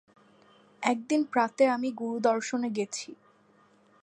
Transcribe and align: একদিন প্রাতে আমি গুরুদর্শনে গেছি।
একদিন 0.83 1.21
প্রাতে 1.23 1.63
আমি 1.69 1.89
গুরুদর্শনে 1.91 2.69
গেছি। 2.69 3.09